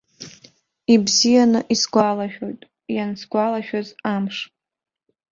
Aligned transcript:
Ибзианы 0.93 1.59
исгәалашәоит 1.73 2.61
иансгәалашәаз 2.95 3.87
амш. 4.13 4.37